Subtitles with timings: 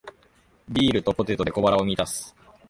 [0.67, 2.35] ビールとポテトで小腹を満たす